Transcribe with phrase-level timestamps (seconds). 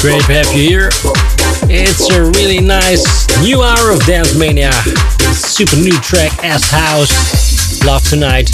[0.00, 0.88] Great to have you here.
[1.68, 3.04] It's a really nice
[3.42, 4.72] new hour of Dance Mania.
[5.36, 7.84] Super new track, Shouse.
[7.84, 8.48] Love Tonight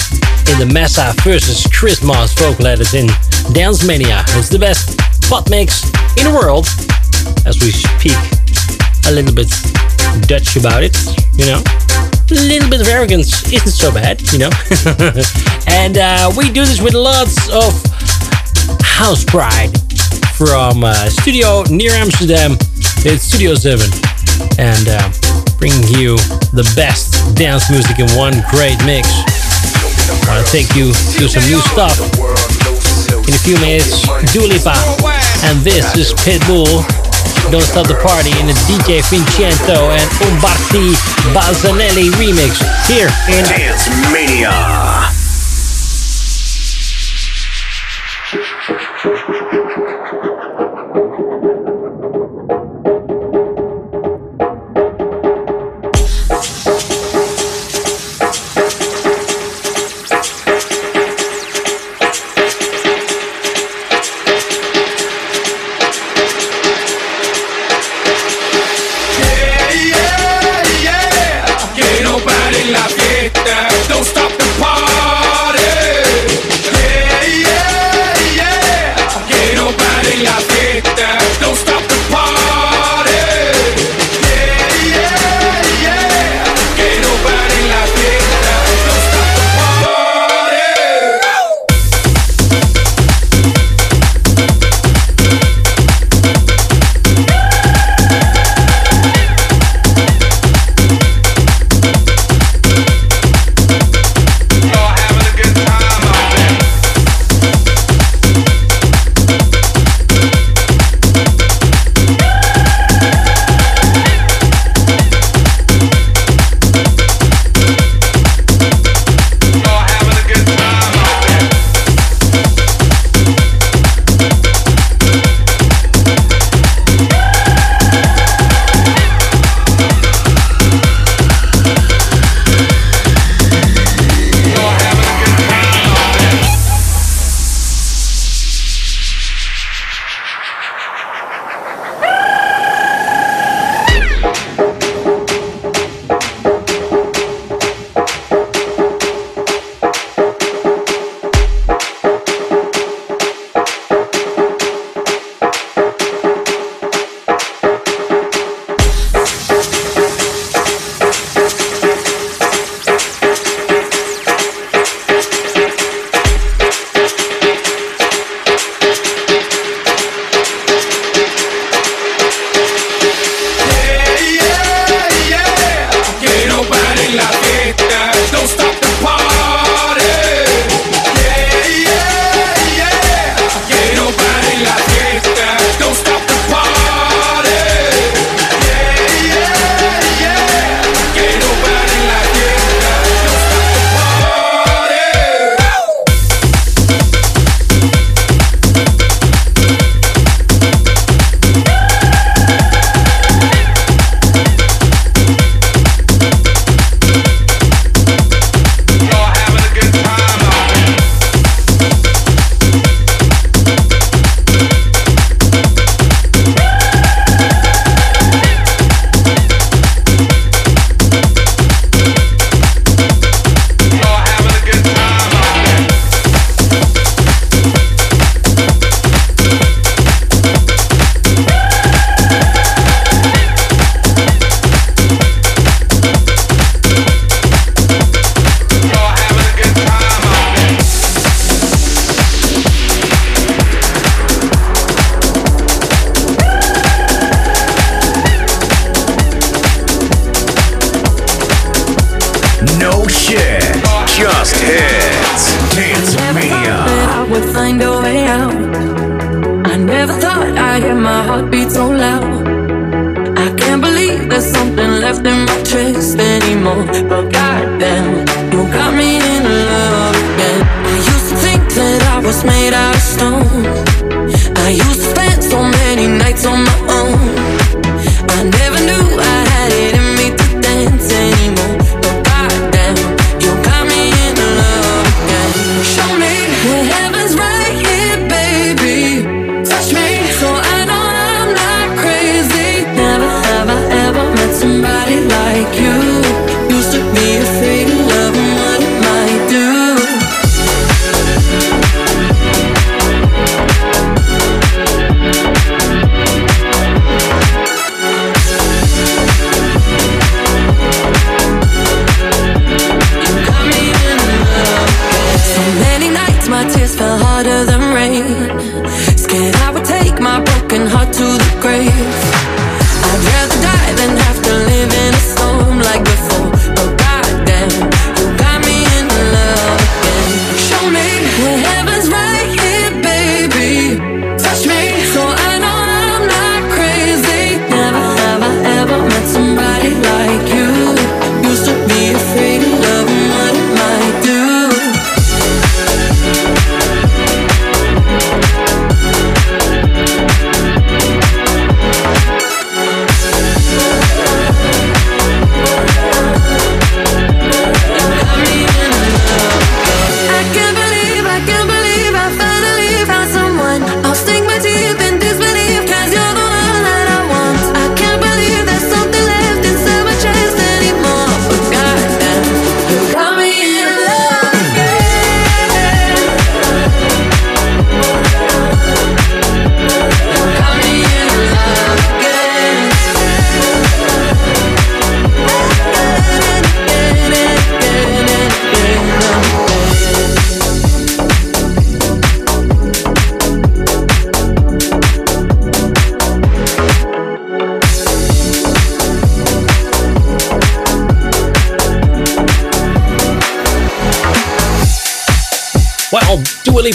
[0.50, 3.06] in the Massa versus Chris Moss vocal edit in
[3.52, 4.24] Dance Mania.
[4.30, 4.98] It's the best
[5.30, 5.84] pot mix
[6.18, 6.66] in the world.
[7.46, 8.18] As we speak
[9.06, 9.46] a little bit
[10.26, 10.98] Dutch about it,
[11.38, 11.62] you know.
[11.62, 14.50] A little bit of arrogance isn't so bad, you know.
[15.68, 17.70] and uh, we do this with lots of
[18.82, 19.70] house pride
[20.36, 22.60] from uh, studio near Amsterdam.
[23.08, 23.88] It's Studio 7.
[24.60, 25.08] And uh,
[25.56, 26.20] bringing you
[26.52, 29.08] the best dance music in one great mix.
[30.28, 31.96] I want to take you to some new stuff.
[33.24, 34.04] In a few minutes,
[34.36, 34.76] Dua Lipa.
[35.48, 36.84] And this is Pitbull.
[37.48, 40.92] Don't Stop the Party in a DJ Vincenzo and Umberto
[41.32, 44.95] Balzanelli remix here in Dance Mania.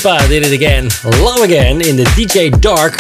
[0.03, 0.89] Lipa did it again,
[1.22, 2.93] Love Again, in the DJ Dark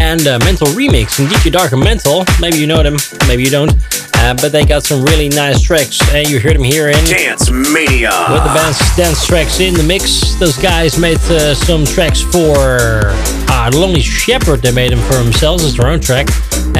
[0.00, 1.20] and uh, Mentol remix.
[1.20, 2.96] And DJ Dark and Mentol, maybe you know them,
[3.28, 3.70] maybe you don't,
[4.16, 6.00] uh, but they got some really nice tracks.
[6.12, 9.84] And you heard them here in Dance Mania with the band's dance tracks in the
[9.84, 10.34] mix.
[10.40, 14.60] Those guys made uh, some tracks for uh, Lonely Shepherd.
[14.60, 16.26] They made them for themselves as their own track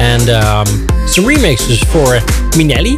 [0.01, 0.65] and um,
[1.07, 2.17] some remixes for
[2.57, 2.97] Minelli,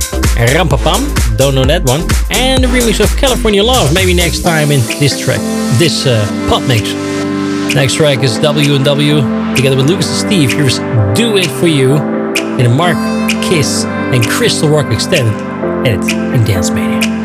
[0.56, 4.80] Rampapam, don't know that one, and a remix of California Love, maybe next time in
[5.00, 5.40] this track,
[5.78, 6.94] this uh, pop mix.
[7.76, 9.16] Next track is W&W
[9.56, 10.54] together with Lucas and Steve.
[10.54, 10.78] Here's
[11.18, 11.96] Do It For You
[12.58, 12.98] in a Mark
[13.44, 15.34] Kiss and Crystal Rock Extended
[15.86, 17.23] edit in Dance Mania.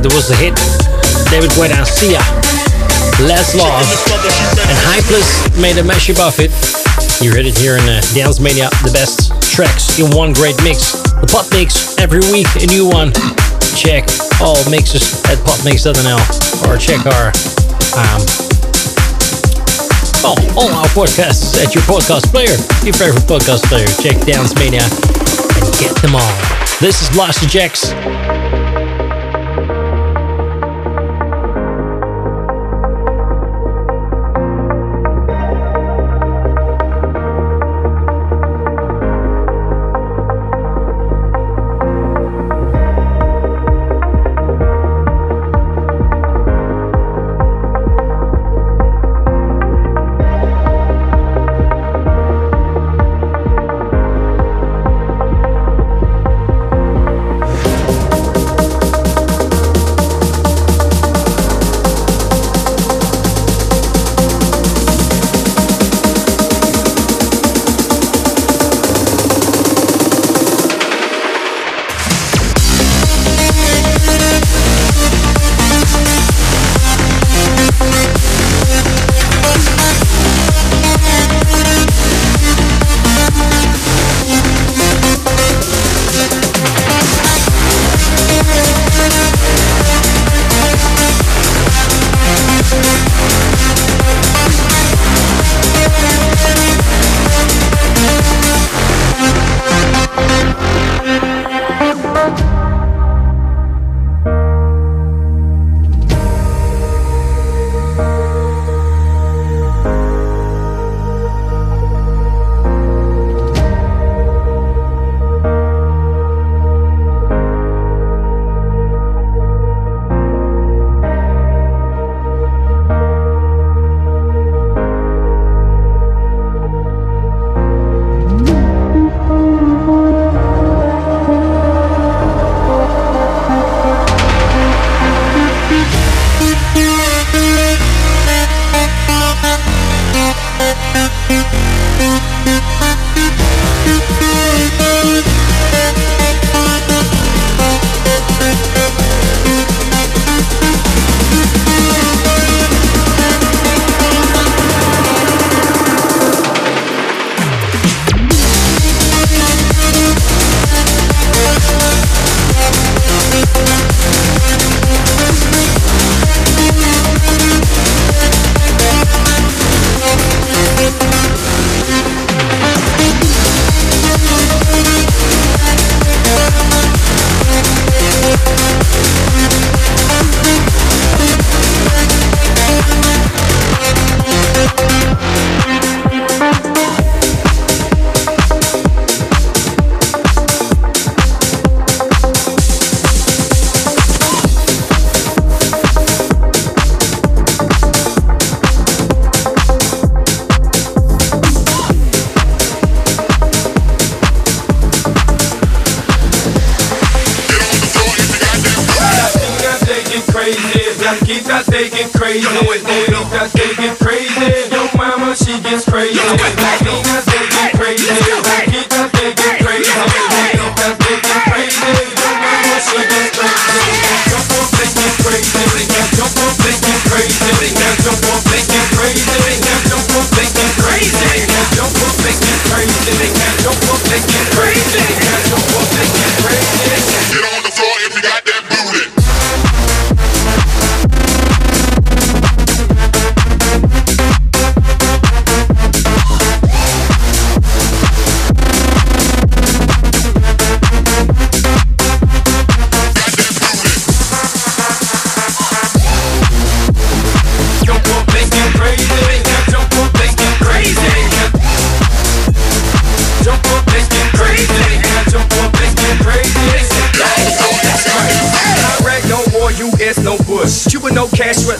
[0.00, 0.56] There was a hit.
[1.28, 2.24] David Guetta Sia.
[3.28, 3.84] Let's Love.
[4.64, 6.48] And Hypeless made a mashup of it.
[7.20, 8.72] You heard it here in uh, Dance Mania.
[8.88, 10.96] The best tracks in one great mix.
[11.20, 11.98] The Pot Mix.
[11.98, 13.12] Every week a new one.
[13.76, 14.08] Check
[14.40, 16.24] all mixes at potmix.nl
[16.64, 17.28] or check our
[17.92, 18.20] um,
[20.24, 23.88] oh, all our podcasts at your podcast player, your favorite podcast player.
[24.00, 26.32] Check Dance Mania and get them all.
[26.80, 27.92] This is Blasterjaxx.
[27.92, 28.41] course.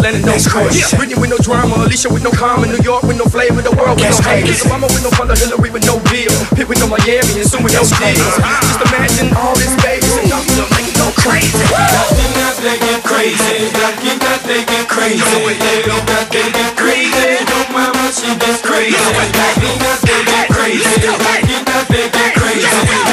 [0.02, 0.74] Atlanta no course.
[0.74, 0.98] Yeah.
[0.98, 4.02] Britney with no drama, Alicia with no karma, New York with no flavor, the world
[4.02, 4.50] with no hate.
[4.66, 7.70] Obama with no fun, Hillary with no bill, Pitt with no Miami, and soon with
[7.70, 8.34] no deals.
[8.66, 11.54] Just imagine all this babies and numbers are making go crazy.
[11.70, 12.34] Got them
[12.66, 15.22] they get crazy, got you got they get crazy.
[15.22, 17.38] They don't got they get crazy.
[17.46, 18.98] Don't mama she gets crazy.
[18.98, 23.11] Got them got they get crazy, got you got they get crazy.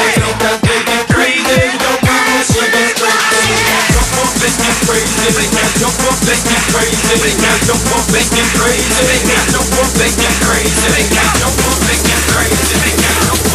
[7.09, 7.29] crazy.
[7.29, 9.01] They got your pump thinking crazy.
[9.05, 10.89] They got your pump thinking crazy.
[10.93, 12.75] They got your pump thinking crazy.
[12.85, 13.48] They got your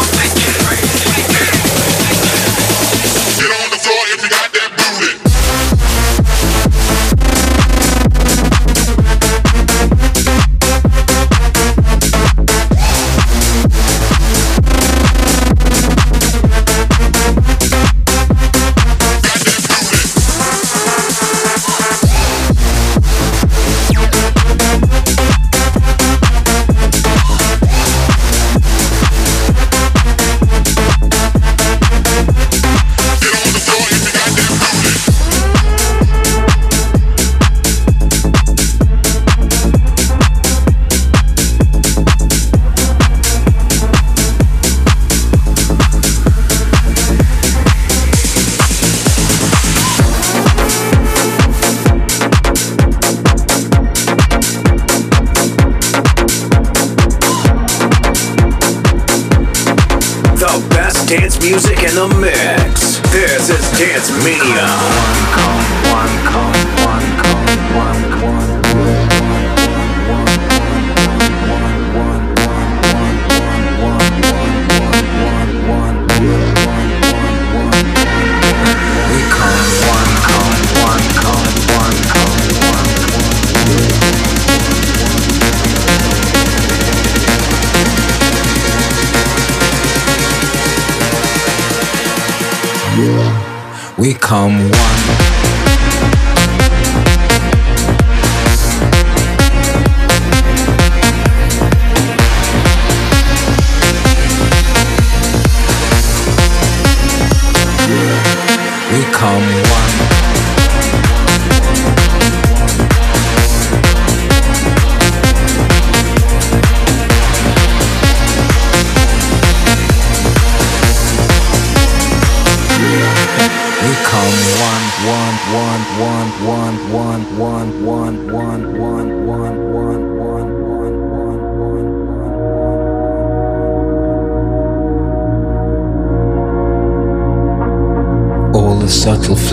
[61.46, 63.00] music in the mix.
[63.12, 64.64] This is Dance Mania.
[94.04, 95.53] We come one.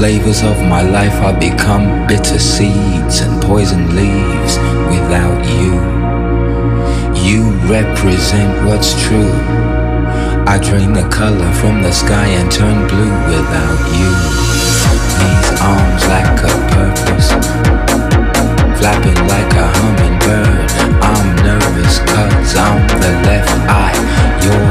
[0.02, 4.58] Flavors of my life are become bitter seeds and poison leaves
[4.90, 5.78] without you.
[7.14, 9.32] You represent what's true.
[10.50, 14.12] I drain the color from the sky and turn blue without you.
[15.22, 17.30] These arms lack a purpose,
[18.80, 20.72] flapping like a hummingbird.
[21.14, 23.94] I'm nervous cause I'm the left eye,
[24.42, 24.71] you're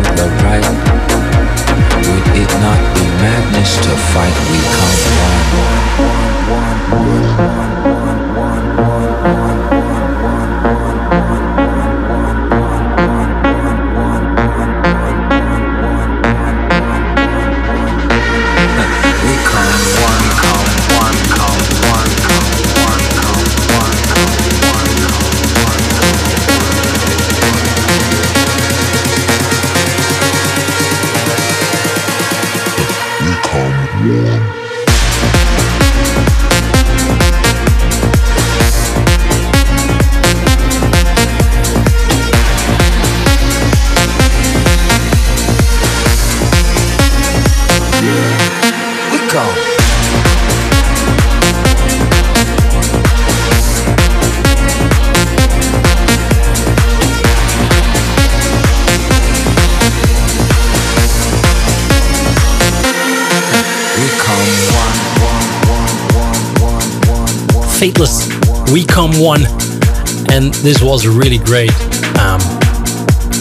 [70.62, 71.72] this was a really great
[72.20, 72.40] um,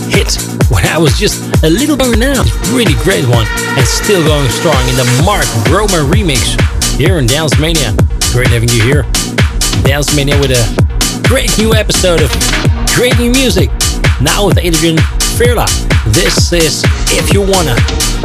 [0.07, 0.39] hit
[0.71, 2.43] when I was just a little younger now.
[2.71, 3.45] Really great one.
[3.75, 6.55] And still going strong in the Mark Broman remix
[6.95, 7.95] here in Dance Mania.
[8.31, 9.03] Great having you here.
[9.83, 10.63] Dance Mania with a
[11.27, 12.31] great new episode of
[12.95, 13.69] great new music.
[14.21, 14.97] Now with Adrian
[15.35, 15.67] Firla.
[16.13, 18.18] This is If You Wanna.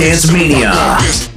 [0.00, 1.29] Dance Mania.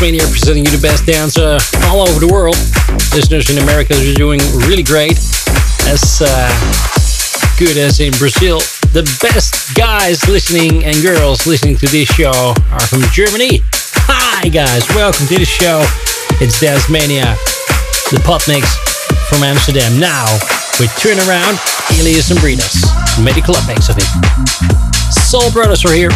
[0.00, 1.60] Mania presenting you the best dance uh,
[1.92, 2.56] all over the world.
[3.12, 5.20] Listeners in America are doing really great.
[5.84, 6.48] As uh,
[7.60, 8.60] good as in Brazil.
[8.96, 13.60] The best guys listening and girls listening to this show are from Germany.
[14.08, 15.84] Hi guys, welcome to the show.
[16.40, 17.36] It's Dance Mania,
[18.08, 18.64] the pot mix
[19.28, 20.00] from Amsterdam.
[20.00, 20.24] Now
[20.80, 21.60] with Turnaround,
[22.00, 22.80] Elias and Bridas.
[23.22, 24.08] Medical updates of it.
[25.12, 26.10] Soul Brothers are here.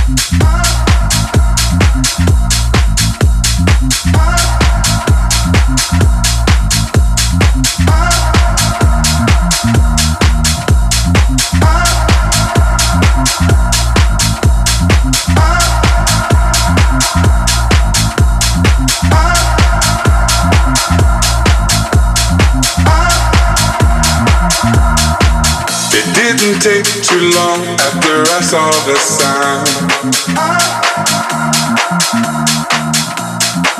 [27.32, 29.64] Long after I saw the sign.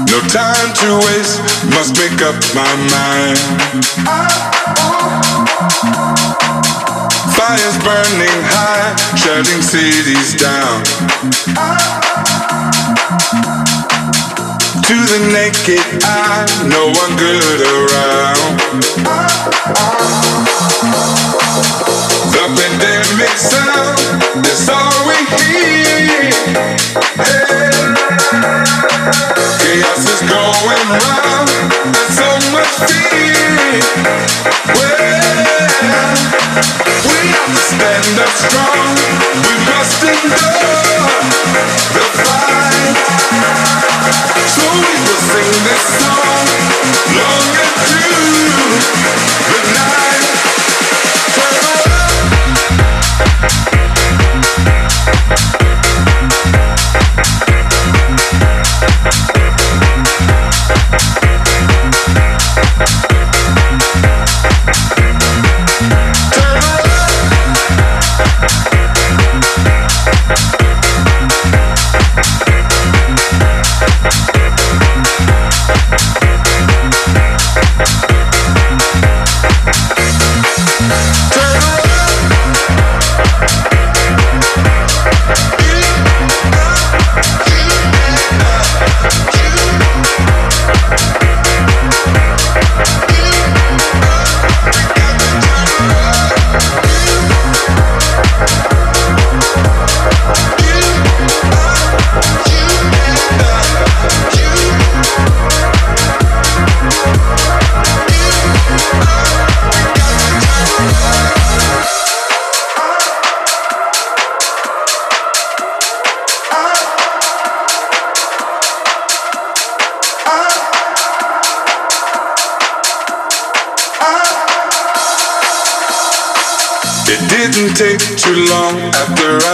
[0.08, 1.40] No time to waste,
[1.74, 3.40] must make up my mind.
[7.36, 10.82] Fires burning high, shutting cities down.
[14.88, 18.73] To the naked eye, no one good around.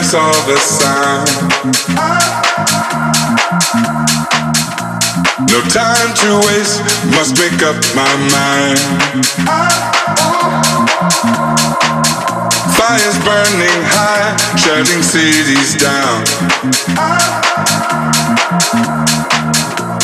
[0.02, 1.26] Saw the sign.
[5.48, 6.80] No time to waste,
[7.16, 8.80] must make up my mind.
[12.76, 16.24] Fires burning high, shutting cities down.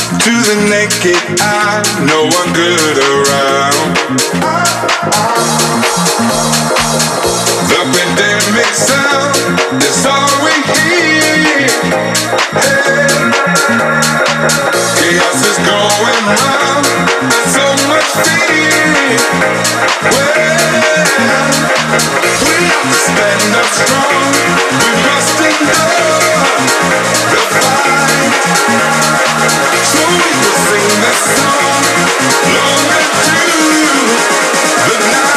[0.07, 3.97] To the naked eye, no one good around.
[7.67, 11.69] The pandemic sound is all we hear.
[12.55, 14.06] Hey.
[14.49, 15.19] Sing
[31.01, 31.83] this song.
[32.55, 32.87] Long
[34.77, 35.36] into the night.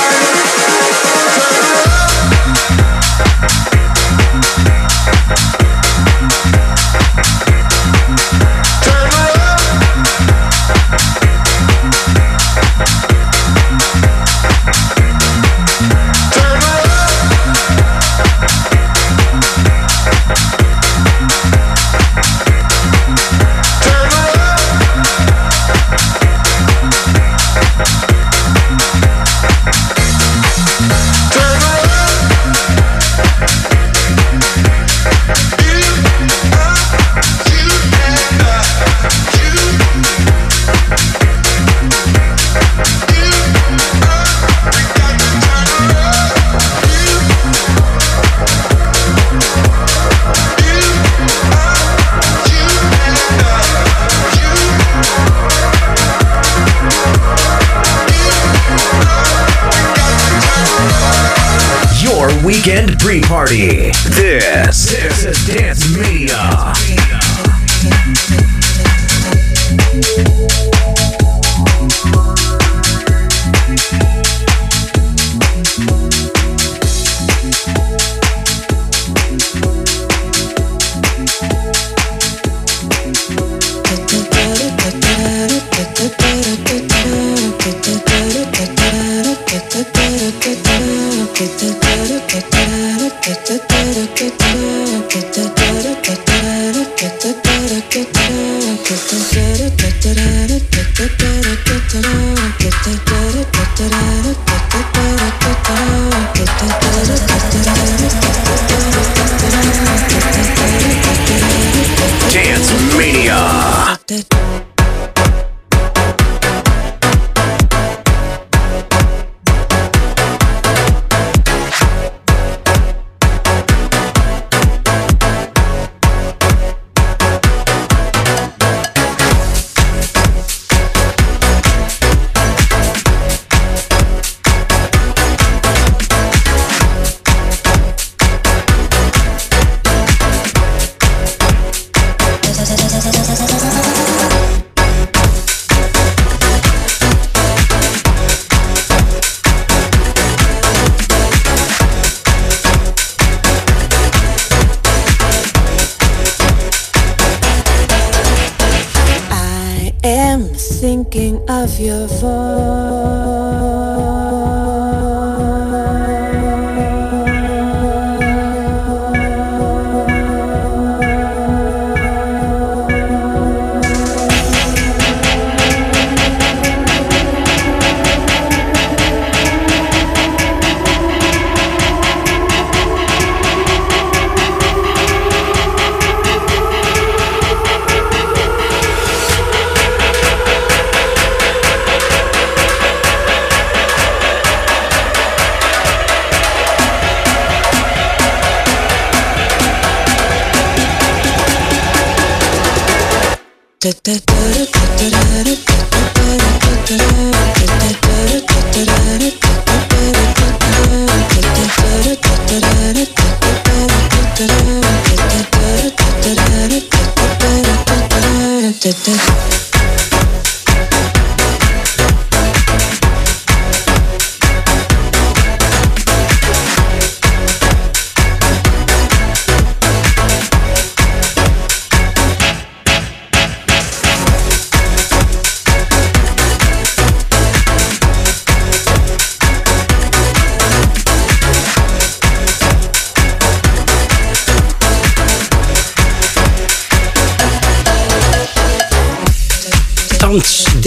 [62.49, 63.91] Weekend pre-party.
[64.09, 66.73] This, this is Dance Mania.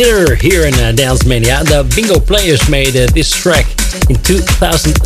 [0.02, 1.62] Dinner here in uh, Dance Mania.
[1.62, 3.70] The Bingo Players made uh, this track
[4.10, 4.98] in 2016,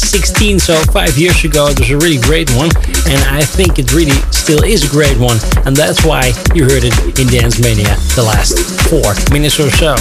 [0.57, 1.69] so five years ago.
[1.69, 2.73] It was a really great one,
[3.13, 5.37] and I think it really still is a great one,
[5.69, 8.57] and that's why you heard it in Dance Mania the last
[8.89, 10.01] four minutes or so.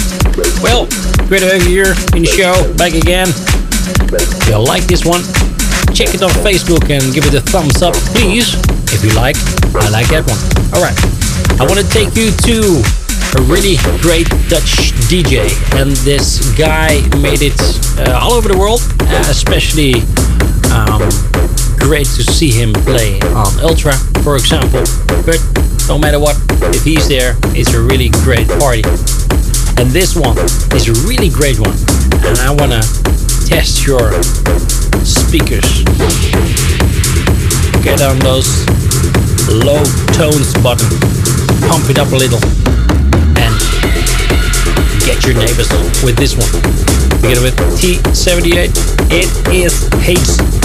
[0.64, 0.88] Well,
[1.28, 3.28] great to have you here in the show, back again.
[4.16, 5.20] If you like this one,
[5.92, 8.56] check it on Facebook and give it a thumbs up, please.
[8.96, 9.36] If you like,
[9.76, 10.40] I like that one.
[10.72, 10.96] All right,
[11.60, 12.80] I want to take you to
[13.34, 15.50] a really great Dutch DJ,
[15.80, 17.58] and this guy made it
[17.98, 19.94] uh, all over the world, uh, especially
[20.70, 21.02] um,
[21.78, 24.84] great to see him play on Ultra, for example.
[25.26, 25.42] But
[25.88, 26.36] no matter what,
[26.74, 28.82] if he's there, it's a really great party.
[29.78, 30.38] And this one
[30.74, 31.74] is a really great one,
[32.22, 32.82] and I want to
[33.46, 34.12] test your
[35.02, 35.82] speakers.
[37.82, 38.66] Get on those
[39.48, 39.82] low
[40.14, 40.88] tones button,
[41.68, 42.40] pump it up a little,
[43.36, 43.54] and
[45.04, 45.70] get your neighbors
[46.02, 46.50] with this one.
[47.20, 48.72] Together with T78,
[49.10, 50.55] it is Haze.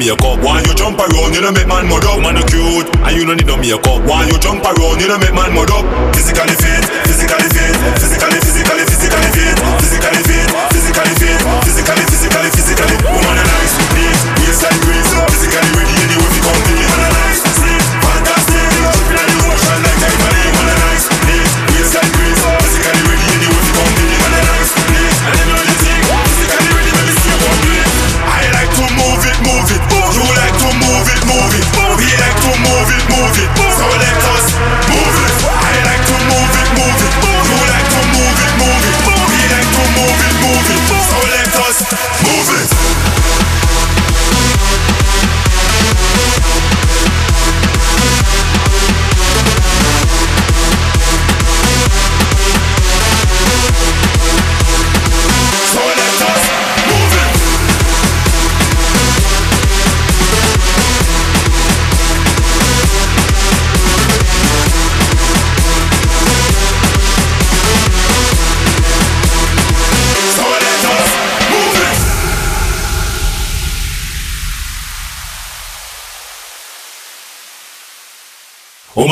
[0.00, 0.40] makeup.
[0.40, 2.24] Why you jump around, you don't make man mud up.
[2.24, 4.00] Man a cute, and you don't need no makeup.
[4.08, 5.84] Why you jump around, you don't make man mud up.
[6.16, 12.96] Physically fit, physically fit, physically, physically, physically fit, physically fit, physically fit, physically, physically, physically.
[12.96, 13.29] physically.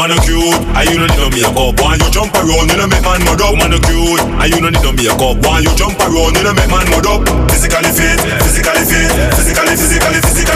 [0.09, 1.81] Woman no cute, and you don't need no makeup.
[1.85, 3.53] Why you jump around, you don't make man mud up.
[3.53, 5.37] Woman no cute, and you don't need no makeup.
[5.45, 7.29] Why you jump around, you don't make man mud up.
[7.53, 10.48] Physically fit, physically fit, physically, physically, physically.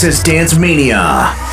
[0.00, 1.49] Texas Dance Mania.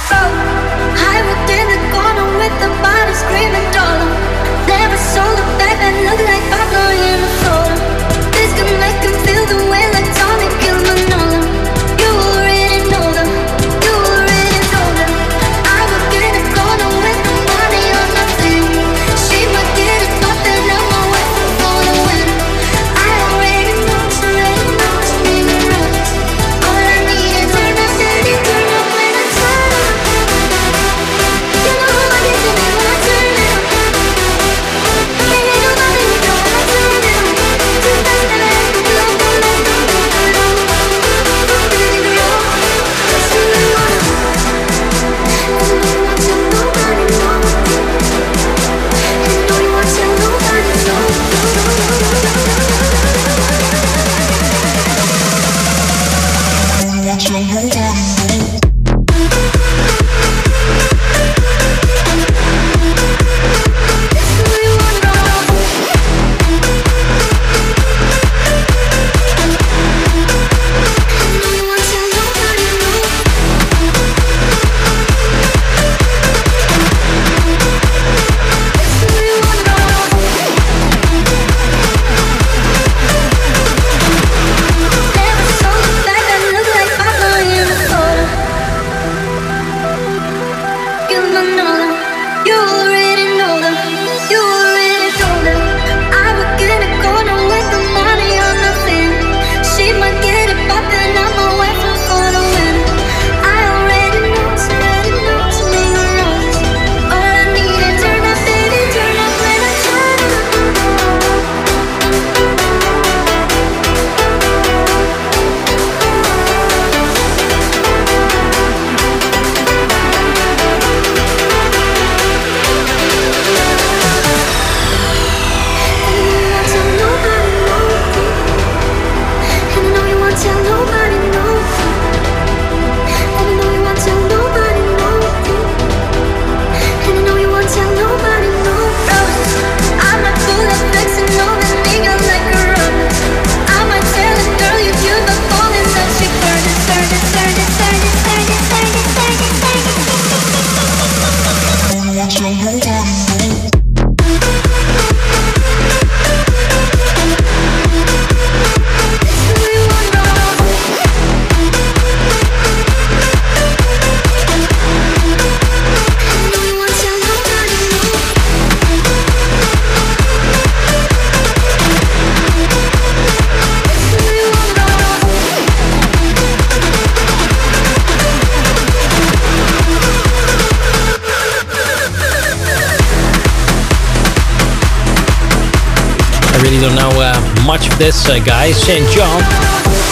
[188.07, 189.43] This uh, guy, SAINt JHN.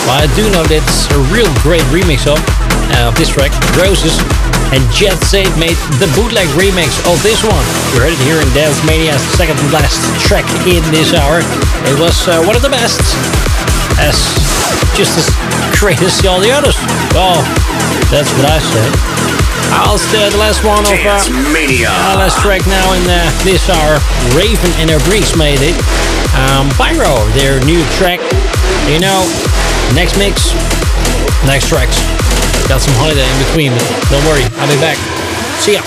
[0.03, 2.35] But I do know that it's a real great remix of,
[2.91, 4.19] uh, of this track, Roses.
[4.75, 7.63] And Jet Safe made the bootleg remix of this one.
[7.95, 11.39] You heard it here in Dance Mania's second last track in this hour.
[11.87, 12.99] It was uh, one of the best.
[13.95, 14.19] As
[14.99, 15.31] just as
[15.79, 16.75] great as all the others.
[17.15, 17.39] Well,
[18.11, 18.87] that's what I say.
[19.71, 21.15] I'll stay the last one of uh,
[21.55, 21.95] Mania.
[21.95, 24.03] uh, last track now in uh, this hour.
[24.35, 25.79] Raven and her Breeze made it.
[26.35, 28.19] Um, Pyro, their new track.
[28.91, 29.23] You know,
[29.95, 30.53] next mix,
[31.45, 31.97] next tracks.
[32.67, 34.97] Got some holiday in between, but don't worry, I'll be back.
[35.59, 35.81] See ya.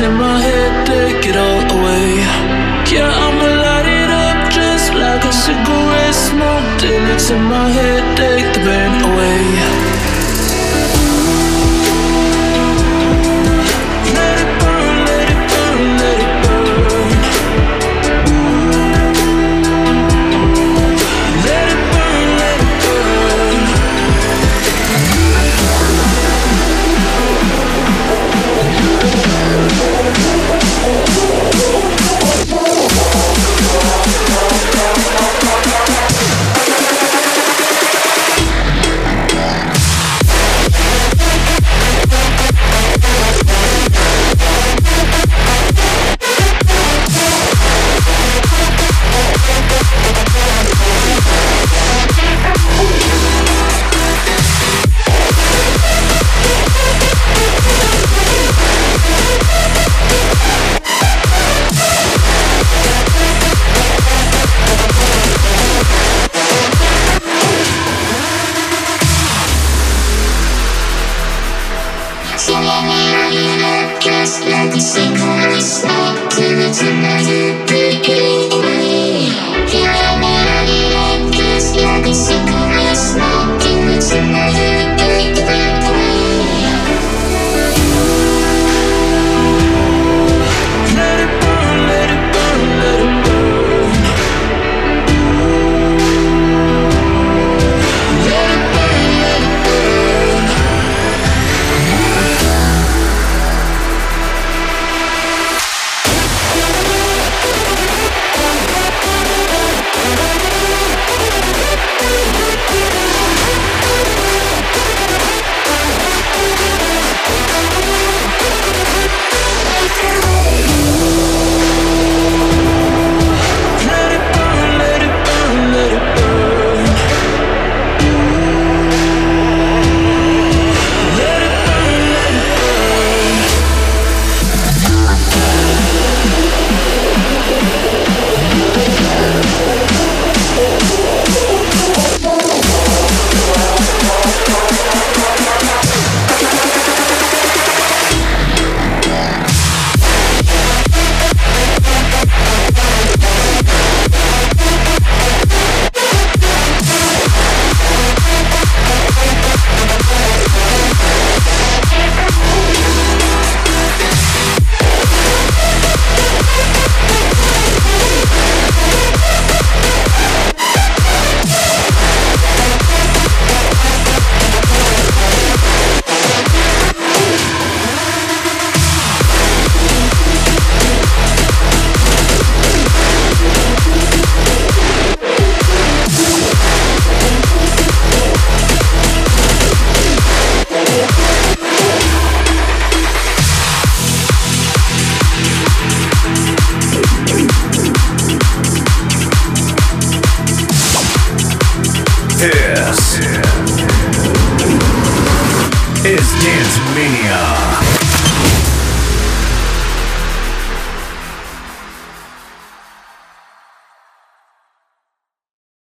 [0.00, 2.22] In my head, take it all away.
[2.86, 7.97] Yeah, I'ma light it up just like a cigarette smoke till it's in my head,